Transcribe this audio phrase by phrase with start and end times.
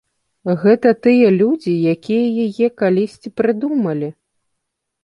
[0.61, 4.13] Гэта тыя людзі, якія яе калісьці прыдумалі.